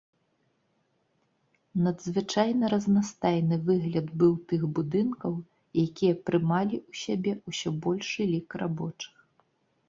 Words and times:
Надзвычайна 1.87 2.71
разнастайны 2.73 3.59
выгляд 3.67 4.07
быў 4.23 4.33
тых 4.53 4.61
будынкаў, 4.79 5.37
якія 5.85 6.13
прымалі 6.31 6.75
ў 6.89 7.03
сябе 7.03 7.33
ўсё 7.53 7.69
большы 7.85 8.21
лік 8.35 8.49
рабочых. 8.65 9.15